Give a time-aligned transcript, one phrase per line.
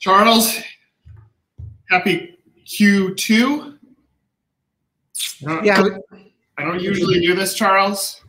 [0.00, 0.58] Charles,
[1.88, 3.78] happy Q2.
[5.46, 5.82] Uh, yeah.
[6.56, 8.22] I don't usually do this, Charles,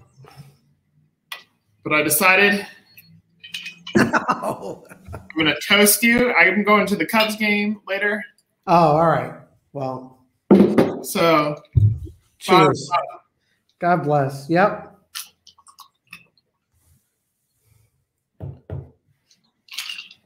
[1.83, 2.67] but I decided
[3.97, 4.83] oh,
[5.13, 6.33] I'm going to toast you.
[6.33, 8.23] I'm going to the Cubs game later.
[8.67, 9.33] Oh, all right.
[9.73, 10.25] Well,
[11.03, 11.55] So,
[12.37, 12.89] cheers.
[13.79, 14.49] God bless.
[14.49, 14.87] Yep.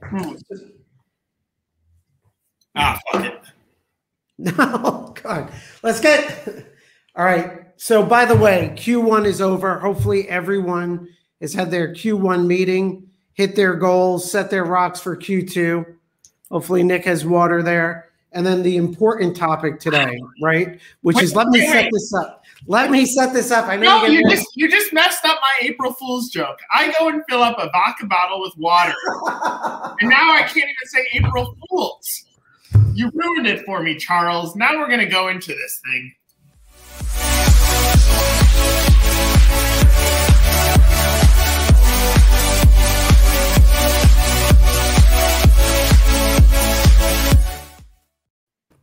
[0.04, 0.34] Hmm.
[2.76, 3.42] Ah, fuck it.
[4.38, 5.50] No, God.
[5.82, 6.46] Let's get.
[7.16, 7.62] All right.
[7.78, 9.80] So, by the way, Q1 is over.
[9.80, 11.08] Hopefully, everyone
[11.40, 15.86] has had their Q1 meeting, hit their goals, set their rocks for Q2.
[16.52, 18.10] Hopefully, Nick has water there.
[18.34, 20.82] And then the important topic today, right?
[21.02, 21.92] Which is let me Wait, set wait.
[21.94, 22.44] this up.
[22.68, 23.70] Let me set this up.
[23.70, 26.58] I know No, you're you just you just messed up my April Fool's joke.
[26.74, 28.94] I go and fill up a vodka bottle with water,
[30.02, 32.26] and now I can't even say April Fools.
[32.94, 34.56] You ruined it for me, Charles.
[34.56, 36.14] Now we're gonna go into this thing.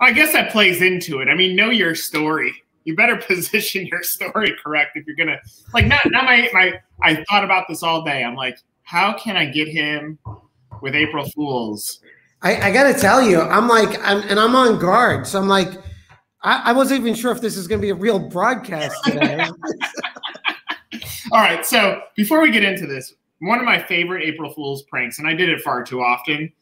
[0.03, 1.29] I guess that plays into it.
[1.29, 2.53] I mean, know your story.
[2.83, 5.39] You better position your story correct if you're gonna
[5.73, 5.87] like.
[5.87, 8.25] Now, now my my I thought about this all day.
[8.25, 10.19] I'm like, how can I get him
[10.81, 12.01] with April Fools?
[12.43, 15.27] I, I got to tell you, I'm like, I'm, and I'm on guard.
[15.27, 15.71] So I'm like,
[16.43, 19.49] I, I wasn't even sure if this is going to be a real broadcast today.
[21.31, 25.19] All right, so before we get into this, one of my favorite April Fool's pranks,
[25.19, 26.53] and I did it far too often,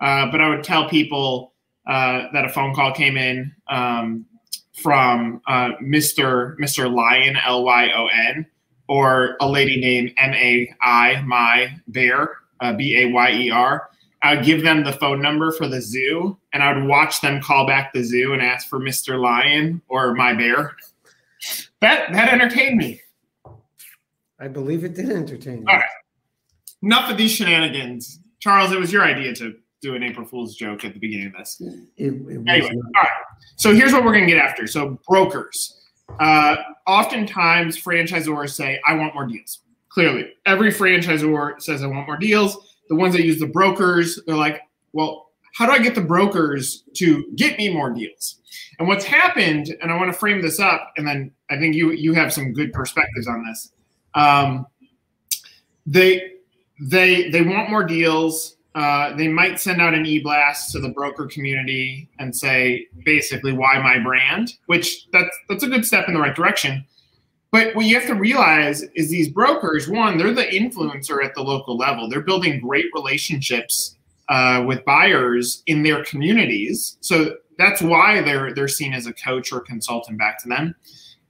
[0.00, 1.52] uh, but I would tell people
[1.86, 4.24] uh, that a phone call came in um,
[4.72, 6.56] from uh, Mr.
[6.58, 6.92] Mr.
[6.92, 8.46] Lion L Y O N
[8.88, 13.90] or a lady named M A I My Bear uh, B A Y E R.
[14.24, 17.42] I would give them the phone number for the zoo, and I would watch them
[17.42, 19.20] call back the zoo and ask for Mr.
[19.20, 20.74] Lion or My Bear.
[21.82, 23.02] That that entertained me.
[24.40, 25.66] I believe it did entertain you.
[25.68, 25.84] All right.
[26.82, 28.18] Enough of these shenanigans.
[28.40, 31.34] Charles, it was your idea to do an April Fool's joke at the beginning of
[31.34, 31.60] this.
[31.60, 33.10] It, it Anyway, all right.
[33.56, 34.66] So here's what we're going to get after.
[34.66, 35.82] So, brokers.
[36.18, 36.56] Uh,
[36.86, 39.60] oftentimes, franchisors say, I want more deals.
[39.90, 42.73] Clearly, every franchisor says, I want more deals.
[42.88, 44.60] The ones that use the brokers, they're like,
[44.92, 48.40] well, how do I get the brokers to get me more deals?
[48.78, 51.92] And what's happened, and I want to frame this up, and then I think you
[51.92, 53.72] you have some good perspectives on this.
[54.14, 54.66] Um,
[55.86, 56.32] they
[56.80, 58.56] they they want more deals.
[58.74, 63.78] Uh, they might send out an e-blast to the broker community and say basically why
[63.78, 66.84] my brand, which that's that's a good step in the right direction.
[67.54, 71.42] But what you have to realize is these brokers, one, they're the influencer at the
[71.42, 72.08] local level.
[72.08, 73.96] They're building great relationships
[74.28, 76.98] uh, with buyers in their communities.
[77.00, 80.74] So that's why they're they're seen as a coach or consultant back to them.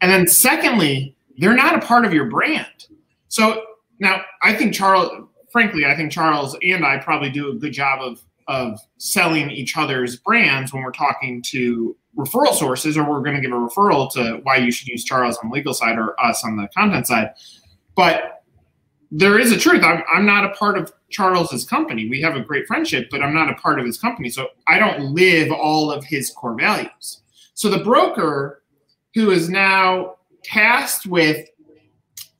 [0.01, 2.87] And then secondly, they're not a part of your brand.
[3.29, 3.62] So
[3.99, 5.11] now I think Charles,
[5.53, 9.77] frankly, I think Charles and I probably do a good job of of selling each
[9.77, 14.10] other's brands when we're talking to referral sources, or we're going to give a referral
[14.12, 17.06] to why you should use Charles on the legal side or us on the content
[17.06, 17.30] side.
[17.97, 18.42] But
[19.10, 19.84] there is a truth.
[19.84, 22.08] I'm, I'm not a part of Charles's company.
[22.08, 24.28] We have a great friendship, but I'm not a part of his company.
[24.28, 27.22] So I don't live all of his core values.
[27.54, 28.62] So the broker
[29.14, 31.46] who is now tasked with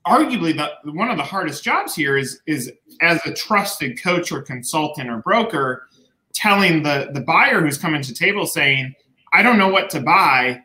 [0.06, 2.70] arguably the one of the hardest jobs here is is
[3.00, 5.88] as a trusted coach or consultant or broker
[6.34, 8.94] telling the the buyer who's coming to table saying
[9.34, 10.61] i don't know what to buy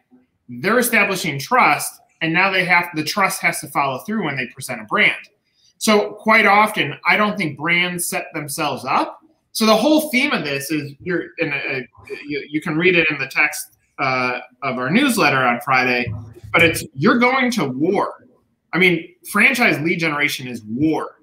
[0.47, 4.47] they're establishing trust and now they have the trust has to follow through when they
[4.47, 5.29] present a brand
[5.77, 9.19] so quite often i don't think brands set themselves up
[9.51, 11.81] so the whole theme of this is you're in a,
[12.25, 16.05] you, you can read it in the text uh, of our newsletter on friday
[16.53, 18.19] but it's you're going to war
[18.73, 21.15] I mean, franchise lead generation is war.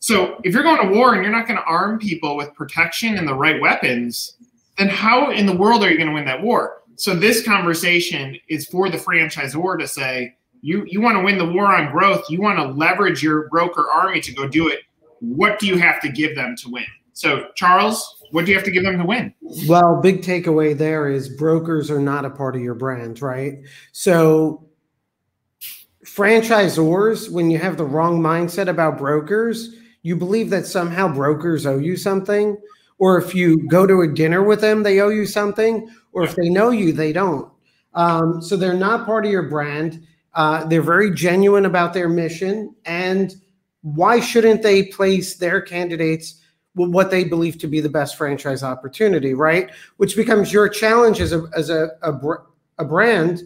[0.00, 3.16] So if you're going to war and you're not going to arm people with protection
[3.16, 4.36] and the right weapons,
[4.76, 6.82] then how in the world are you going to win that war?
[6.96, 11.44] So this conversation is for the franchisor to say, you you want to win the
[11.44, 14.80] war on growth, you want to leverage your broker army to go do it.
[15.20, 16.86] What do you have to give them to win?
[17.12, 19.34] So Charles, what do you have to give them to win?
[19.68, 23.58] Well, big takeaway there is brokers are not a part of your brand, right?
[23.92, 24.68] So
[26.04, 31.78] franchisors, when you have the wrong mindset about brokers, you believe that somehow brokers owe
[31.78, 32.56] you something,
[32.98, 36.34] or if you go to a dinner with them, they owe you something, or if
[36.36, 37.50] they know you, they don't.
[37.92, 40.06] Um, so they're not part of your brand.
[40.34, 43.36] Uh, they're very genuine about their mission, and
[43.82, 46.40] why shouldn't they place their candidates
[46.74, 49.70] with what they believe to be the best franchise opportunity, right?
[49.98, 52.12] Which becomes your challenge as a as a, a,
[52.78, 53.42] a brand.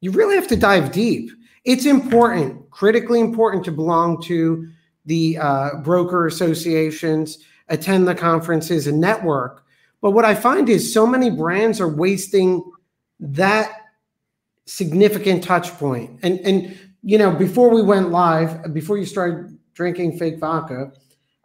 [0.00, 1.30] You really have to dive deep.
[1.64, 4.68] It's important, critically important, to belong to
[5.06, 7.38] the uh, broker associations,
[7.68, 9.64] attend the conferences, and network.
[10.00, 12.62] But what I find is so many brands are wasting
[13.20, 13.72] that
[14.66, 16.20] significant touch point.
[16.22, 20.92] And and you know, before we went live, before you started drinking fake vodka,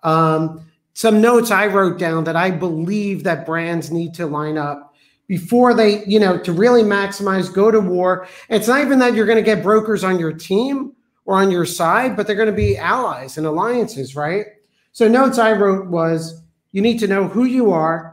[0.04, 4.94] um, some notes I wrote down that I believe that brands need to line up
[5.28, 8.28] before they, you know, to really maximize, go to war.
[8.50, 10.94] It's not even that you're going to get brokers on your team
[11.26, 14.46] or on your side, but they're going to be allies and alliances, right?
[14.92, 16.42] So notes I wrote was
[16.72, 18.13] you need to know who you are,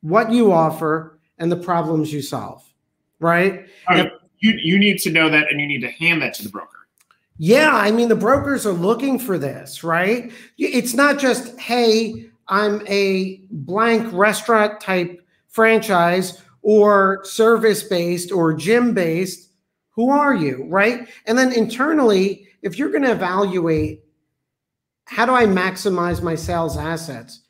[0.00, 2.62] what you offer, and the problems you solve,
[3.20, 3.66] right?
[3.88, 4.12] right.
[4.40, 6.78] You you need to know that, and you need to hand that to the broker.
[7.38, 10.32] Yeah, I mean, the brokers are looking for this, right?
[10.58, 18.92] It's not just, hey, I'm a blank restaurant type franchise or service based or gym
[18.92, 19.50] based.
[19.90, 21.08] Who are you, right?
[21.26, 24.02] And then internally, if you're going to evaluate
[25.04, 27.42] how do I maximize my sales assets,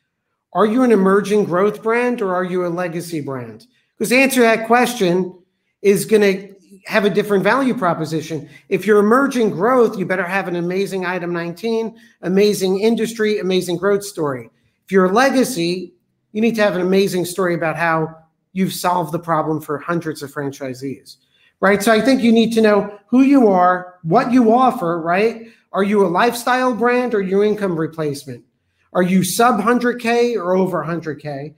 [0.53, 3.67] are you an emerging growth brand or are you a legacy brand?
[3.97, 5.37] Because the answer to that question
[5.81, 6.55] is going to
[6.85, 8.49] have a different value proposition.
[8.69, 14.03] If you're emerging growth, you better have an amazing item 19, amazing industry, amazing growth
[14.03, 14.49] story.
[14.85, 15.93] If you're a legacy,
[16.31, 18.15] you need to have an amazing story about how
[18.53, 21.17] you've solved the problem for hundreds of franchisees.
[21.59, 21.83] Right?
[21.83, 25.47] So I think you need to know who you are, what you offer, right?
[25.73, 28.45] Are you a lifestyle brand or your income replacement?
[28.93, 31.53] Are you sub 100K or over 100K?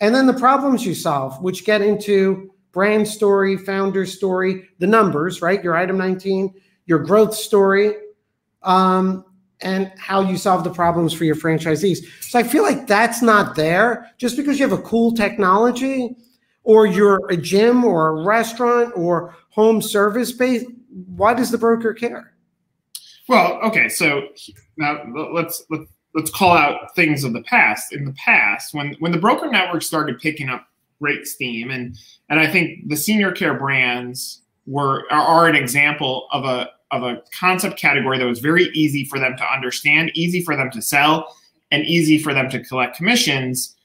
[0.00, 5.40] And then the problems you solve, which get into brand story, founder story, the numbers,
[5.40, 5.62] right?
[5.62, 6.52] Your item 19,
[6.86, 7.94] your growth story,
[8.62, 9.24] um,
[9.60, 12.04] and how you solve the problems for your franchisees.
[12.20, 16.16] So I feel like that's not there just because you have a cool technology
[16.64, 20.66] or you're a gym or a restaurant or home service based.
[21.06, 22.34] Why does the broker care?
[23.28, 24.28] Well, okay, so
[24.76, 25.02] now
[25.32, 27.92] let's let's let's call out things of the past.
[27.92, 30.66] In the past, when when the broker network started picking up
[31.00, 31.70] great steam.
[31.70, 31.96] And
[32.28, 37.22] and I think the senior care brands were are, an example of a of a
[37.38, 41.34] concept category that was very easy for them to understand, easy for them to sell,
[41.70, 43.76] and easy for them to collect commissions.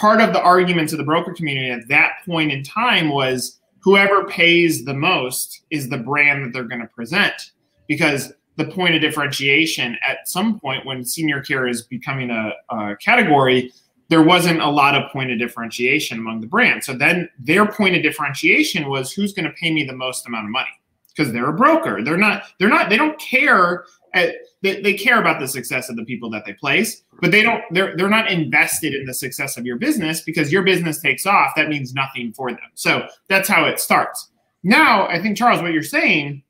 [0.00, 4.24] Part of the argument to the broker community at that point in time was whoever
[4.24, 7.52] pays the most is the brand that they're going to present
[7.88, 12.96] because the point of differentiation at some point when senior care is becoming a, a
[12.96, 13.72] category
[14.08, 16.86] there wasn't a lot of point of differentiation among the brands.
[16.86, 20.46] So then their point of differentiation was who's going to pay me the most amount
[20.46, 20.70] of money
[21.14, 22.02] because they're a broker.
[22.02, 22.44] They're not.
[22.58, 22.90] They're not.
[22.90, 23.84] They don't care.
[24.14, 27.42] At, they, they care about the success of the people that they place, but they
[27.42, 27.62] don't.
[27.70, 31.52] They're they're not invested in the success of your business because your business takes off.
[31.56, 32.60] That means nothing for them.
[32.74, 34.30] So that's how it starts.
[34.62, 36.42] Now I think Charles, what you're saying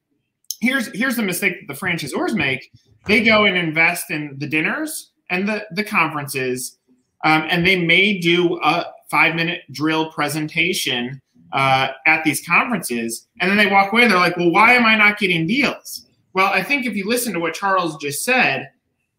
[0.60, 2.70] here's here's the mistake that the franchisors make.
[3.06, 6.78] They go and invest in the dinners and the the conferences
[7.24, 11.20] um, and they may do a five minute drill presentation
[11.52, 13.26] uh, at these conferences.
[13.40, 16.06] And then they walk away and they're like, well, why am I not getting deals?
[16.34, 18.70] Well, I think if you listen to what Charles just said,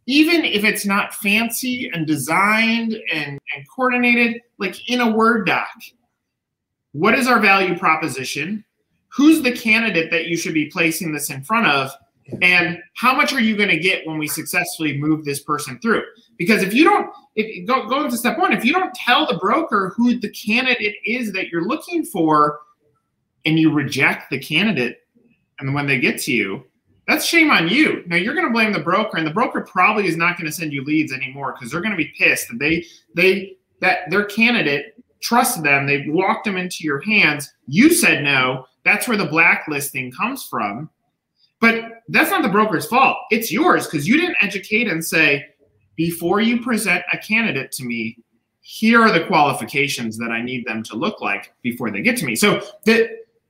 [0.05, 5.67] even if it's not fancy and designed and, and coordinated, like in a Word doc,
[6.93, 8.63] what is our value proposition?
[9.09, 11.91] Who's the candidate that you should be placing this in front of?
[12.41, 16.03] And how much are you going to get when we successfully move this person through?
[16.37, 19.93] Because if you don't, if go, into step one, if you don't tell the broker
[19.95, 22.59] who the candidate is that you're looking for,
[23.45, 24.97] and you reject the candidate,
[25.59, 26.65] and when they get to you,
[27.07, 28.03] that's shame on you.
[28.05, 30.51] Now you're going to blame the broker, and the broker probably is not going to
[30.51, 32.85] send you leads anymore because they're going to be pissed that they
[33.15, 35.87] they that their candidate trusted them.
[35.87, 37.51] They walked them into your hands.
[37.67, 38.65] You said no.
[38.88, 40.89] That's where the blacklisting comes from.
[41.60, 43.17] But that's not the broker's fault.
[43.32, 45.46] It's yours because you didn't educate and say,
[45.96, 48.17] before you present a candidate to me,
[48.62, 52.25] here are the qualifications that I need them to look like before they get to
[52.25, 52.36] me.
[52.36, 53.10] So the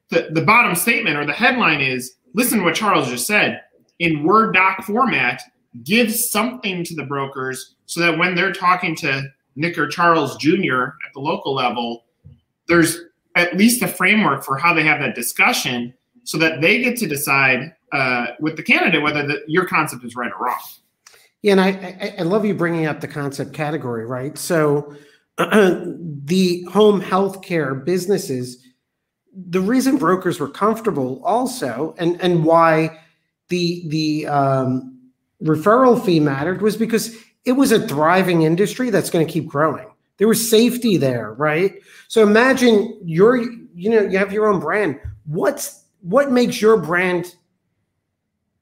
[0.09, 3.61] the, the bottom statement or the headline is listen to what Charles just said
[3.99, 5.41] in Word doc format,
[5.83, 9.23] give something to the brokers so that when they're talking to
[9.55, 10.83] Nick or Charles Jr.
[10.83, 12.05] at the local level,
[12.67, 12.99] there's
[13.37, 17.07] at least a framework for how they have that discussion so that they get to
[17.07, 20.59] decide uh, with the candidate whether the, your concept is right or wrong.
[21.41, 24.37] Yeah, and I, I, I love you bringing up the concept category, right?
[24.37, 24.95] So
[25.37, 28.65] the home healthcare businesses,
[29.33, 32.99] the reason brokers were comfortable also, and and why
[33.49, 34.99] the the um,
[35.43, 37.15] referral fee mattered was because
[37.45, 39.87] it was a thriving industry that's going to keep growing.
[40.17, 41.75] There was safety there, right?
[42.07, 43.37] So imagine you're,
[43.75, 44.99] you know, you have your own brand.
[45.25, 47.35] What's what makes your brand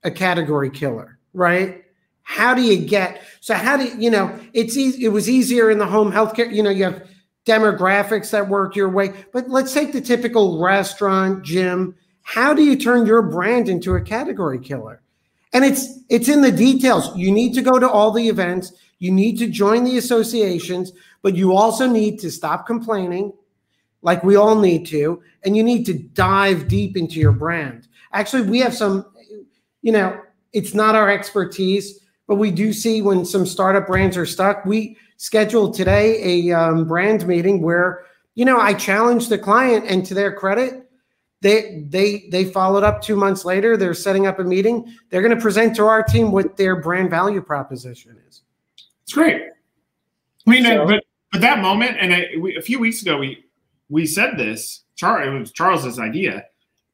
[0.03, 1.83] a category killer, right?
[2.23, 5.69] How do you get so how do you, you know it's easy it was easier
[5.69, 7.07] in the home healthcare, you know, you have
[7.45, 9.13] demographics that work your way.
[9.31, 11.95] But let's take the typical restaurant, gym.
[12.23, 15.01] How do you turn your brand into a category killer?
[15.53, 17.15] And it's it's in the details.
[17.15, 21.35] You need to go to all the events, you need to join the associations, but
[21.35, 23.33] you also need to stop complaining
[24.01, 27.87] like we all need to and you need to dive deep into your brand.
[28.13, 29.05] Actually, we have some
[29.85, 30.19] you know,
[30.51, 34.65] it's not our expertise, but we do see when some startup brands are stuck.
[34.65, 40.03] We scheduled today a um, brand meeting where you know I challenged the client, and
[40.07, 40.89] to their credit,
[41.41, 43.77] they they they followed up two months later.
[43.77, 44.91] They're setting up a meeting.
[45.11, 48.41] They're going to present to our team what their brand value proposition is.
[49.05, 49.41] It's great.
[50.47, 53.45] I mean, so, but but that moment, and I, we, a few weeks ago, we
[53.89, 54.83] we said this.
[54.95, 56.45] Charles, it was Charles's idea.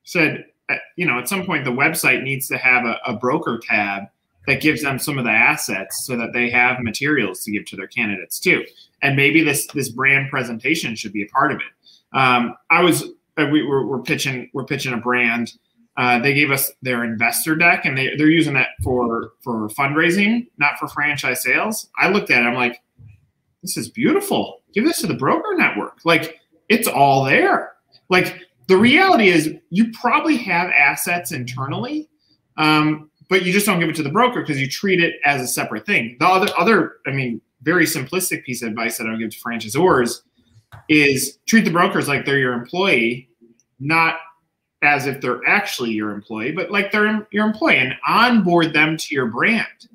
[0.03, 3.59] Said, uh, you know, at some point the website needs to have a, a broker
[3.63, 4.05] tab
[4.47, 7.75] that gives them some of the assets so that they have materials to give to
[7.75, 8.65] their candidates too.
[9.01, 12.17] And maybe this this brand presentation should be a part of it.
[12.17, 13.03] Um, I was
[13.37, 15.53] uh, we were we're pitching we're pitching a brand.
[15.97, 20.47] Uh, they gave us their investor deck, and they they're using that for for fundraising,
[20.57, 21.89] not for franchise sales.
[21.99, 22.81] I looked at it, I'm like,
[23.61, 24.61] this is beautiful.
[24.73, 25.99] Give this to the broker network.
[26.05, 27.73] Like it's all there.
[28.09, 32.07] Like the reality is, you probably have assets internally.
[32.57, 35.41] Um, but you just don't give it to the broker because you treat it as
[35.41, 36.17] a separate thing.
[36.19, 39.39] The other, other, I mean, very simplistic piece of advice that I would give to
[39.39, 40.21] franchisors
[40.89, 43.29] is treat the brokers like they're your employee,
[43.79, 44.15] not
[44.83, 49.15] as if they're actually your employee, but like they're your employee and onboard them to
[49.15, 49.87] your brand.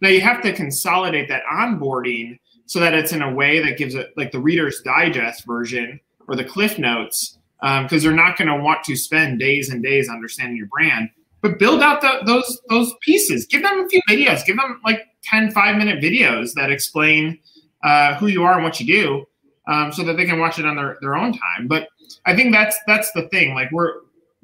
[0.00, 3.94] Now you have to consolidate that onboarding so that it's in a way that gives
[3.94, 8.48] it like the Reader's Digest version or the Cliff Notes, because um, they're not going
[8.48, 11.10] to want to spend days and days understanding your brand
[11.44, 13.44] but build out the, those those pieces.
[13.44, 14.46] Give them a few videos.
[14.46, 17.38] Give them like 10, five minute videos that explain
[17.82, 19.26] uh, who you are and what you do,
[19.70, 21.68] um, so that they can watch it on their, their own time.
[21.68, 21.88] But
[22.24, 23.54] I think that's that's the thing.
[23.54, 23.92] Like we're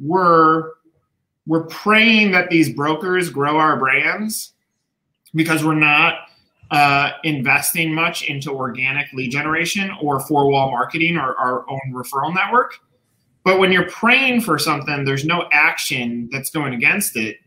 [0.03, 0.73] we're
[1.47, 4.53] we're praying that these brokers grow our brands
[5.35, 6.29] because we're not
[6.71, 12.33] uh, investing much into organic lead generation or four wall marketing or our own referral
[12.33, 12.79] network.
[13.43, 17.39] But when you're praying for something, there's no action that's going against it,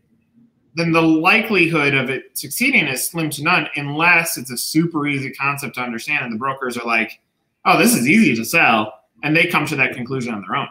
[0.74, 5.30] then the likelihood of it succeeding is slim to none unless it's a super easy
[5.30, 6.24] concept to understand.
[6.24, 7.20] And the brokers are like,
[7.64, 8.92] oh, this is easy to sell.
[9.22, 10.68] And they come to that conclusion on their own.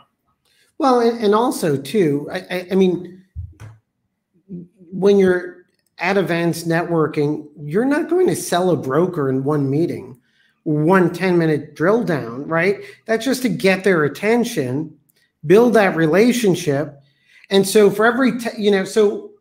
[0.77, 3.23] Well, and also, too, I, I mean,
[4.91, 5.65] when you're
[5.99, 10.19] at events networking, you're not going to sell a broker in one meeting,
[10.63, 12.81] one 10 minute drill down, right?
[13.05, 14.97] That's just to get their attention
[15.45, 17.01] build that relationship.
[17.49, 19.31] And so for every, you know, so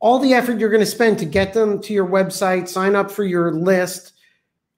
[0.00, 3.10] all the effort you're going to spend to get them to your website, sign up
[3.10, 4.14] for your list,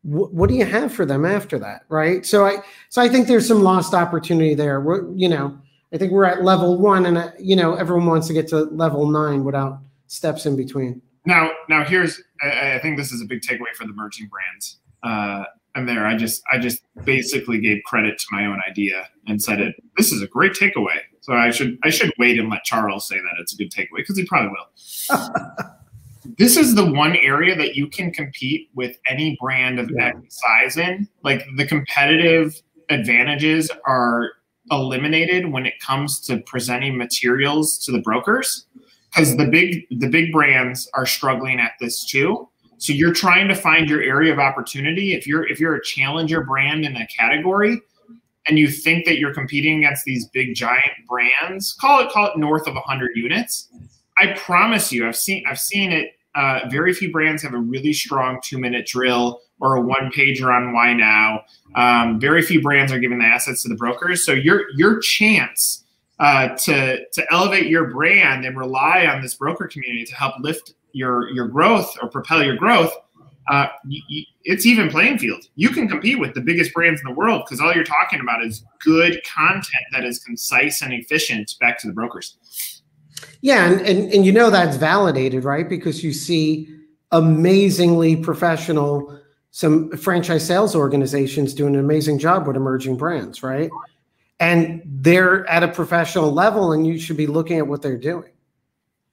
[0.05, 2.25] wh- what do you have for them after that, right?
[2.25, 2.59] So I,
[2.89, 4.81] so I think there's some lost opportunity there.
[4.81, 5.59] We're, you know,
[5.93, 8.65] I think we're at level one, and uh, you know, everyone wants to get to
[8.65, 11.03] level nine without steps in between.
[11.25, 14.79] Now, now here's, I, I think this is a big takeaway for the merging brands.
[15.03, 15.45] Uh,
[15.75, 19.61] and there i just i just basically gave credit to my own idea and said
[19.61, 23.09] it this is a great takeaway so i should i should wait and let charles
[23.09, 25.17] say that it's a good takeaway because he probably will
[26.39, 30.13] this is the one area that you can compete with any brand of yeah.
[30.29, 34.33] size in like the competitive advantages are
[34.71, 38.67] eliminated when it comes to presenting materials to the brokers
[39.11, 43.55] because the big the big brands are struggling at this too so you're trying to
[43.55, 45.15] find your area of opportunity.
[45.15, 47.81] If you're if you're a challenger brand in a category
[48.47, 52.37] and you think that you're competing against these big giant brands, call it call it
[52.37, 53.69] north of 100 units.
[54.19, 56.14] I promise you, I've seen I've seen it.
[56.35, 60.55] Uh, very few brands have a really strong two minute drill or a one pager
[60.55, 61.43] on why now.
[61.75, 64.25] Um, very few brands are giving the assets to the brokers.
[64.25, 65.85] So your your chance
[66.19, 70.75] uh, to to elevate your brand and rely on this broker community to help lift
[70.93, 72.93] your your growth or propel your growth,
[73.49, 75.45] uh, you, you, it's even playing field.
[75.57, 78.45] You can compete with the biggest brands in the world because all you're talking about
[78.45, 82.74] is good content that is concise and efficient back to the brokers.
[83.41, 85.69] Yeah, and, and, and you know that's validated, right?
[85.69, 86.69] Because you see
[87.13, 93.71] amazingly professional some franchise sales organizations doing an amazing job with emerging brands, right?
[94.41, 98.33] And they're at a professional level, and you should be looking at what they're doing.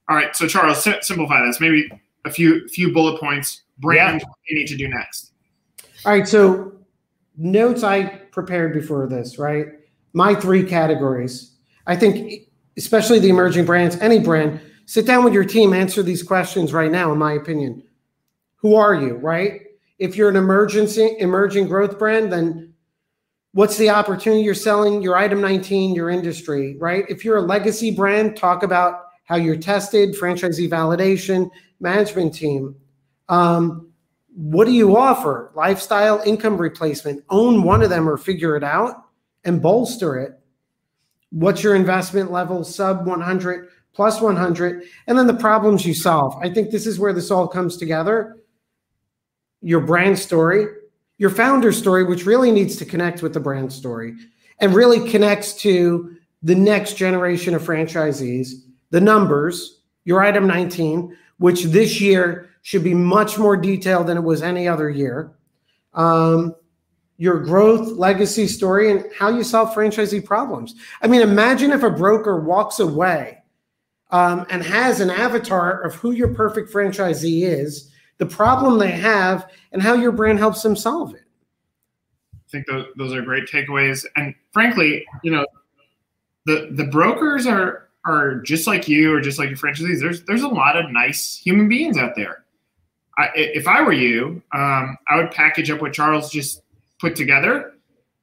[0.10, 1.60] All right, so Charles, simplify this.
[1.60, 1.89] Maybe
[2.25, 3.63] a few few bullet points.
[3.80, 4.27] brand yeah.
[4.50, 5.32] they need to do next.
[6.06, 6.27] All right.
[6.27, 6.74] So
[7.38, 9.68] notes I prepared before this, right?
[10.13, 11.56] My three categories.
[11.88, 16.23] I think, especially the emerging brands, any brand, sit down with your team, answer these
[16.23, 17.83] questions right now, in my opinion.
[18.57, 19.61] Who are you, right?
[19.99, 22.73] If you're an emergency emerging growth brand, then
[23.53, 27.05] what's the opportunity you're selling your item 19, your industry, right?
[27.09, 31.49] If you're a legacy brand, talk about how you're tested, franchisee validation,
[31.79, 32.75] management team.
[33.29, 33.91] Um,
[34.33, 35.51] what do you offer?
[35.55, 37.23] Lifestyle, income replacement.
[37.29, 39.03] Own one of them or figure it out
[39.43, 40.40] and bolster it.
[41.31, 42.63] What's your investment level?
[42.63, 44.83] Sub 100, plus 100.
[45.07, 46.35] And then the problems you solve.
[46.41, 48.38] I think this is where this all comes together.
[49.61, 50.67] Your brand story,
[51.17, 54.15] your founder story, which really needs to connect with the brand story
[54.59, 61.65] and really connects to the next generation of franchisees, the numbers, your item 19, which
[61.65, 65.31] this year should be much more detailed than it was any other year.
[65.93, 66.55] Um,
[67.21, 70.73] your growth legacy story and how you solve franchisee problems.
[71.03, 73.37] I mean, imagine if a broker walks away
[74.09, 79.51] um, and has an avatar of who your perfect franchisee is, the problem they have,
[79.71, 81.21] and how your brand helps them solve it.
[82.33, 84.03] I think those, those are great takeaways.
[84.15, 85.45] And frankly, you know,
[86.47, 89.99] the the brokers are are just like you or just like your franchisees.
[89.99, 92.45] There's there's a lot of nice human beings out there.
[93.19, 96.63] I, if I were you, um, I would package up what Charles just
[97.01, 97.74] put together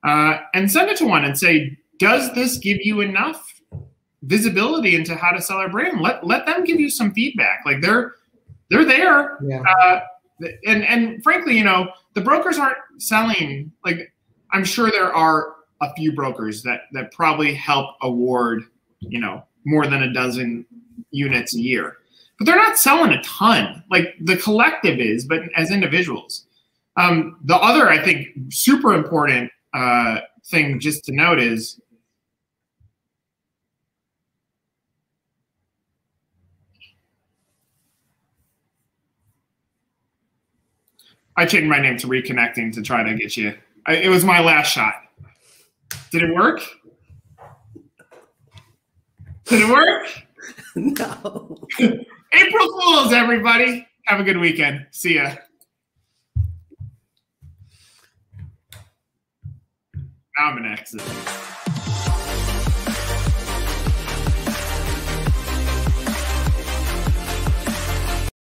[0.04, 3.60] uh, and send it to one and say, "Does this give you enough
[4.22, 6.00] visibility into how to sell our brand?
[6.00, 7.60] Let let them give you some feedback.
[7.66, 8.14] Like they're
[8.70, 9.62] they're there, yeah.
[9.62, 10.00] uh,
[10.66, 13.72] and and frankly, you know, the brokers aren't selling.
[13.84, 14.12] Like
[14.52, 18.62] I'm sure there are a few brokers that that probably help award,
[19.00, 20.64] you know, more than a dozen
[21.10, 21.98] units a year
[22.38, 26.46] but they're not selling a ton like the collective is, but as individuals.
[26.98, 31.80] Um, the other, I think, super important uh, thing just to note is
[41.36, 43.56] I changed my name to reconnecting to try to get you.
[43.86, 44.94] I, it was my last shot.
[46.10, 46.60] Did it work?
[49.44, 50.06] Did it work?
[50.74, 51.58] No.
[51.80, 53.88] April Fools, everybody.
[54.04, 54.86] Have a good weekend.
[54.92, 55.34] See ya.
[60.40, 61.47] I'm an exit.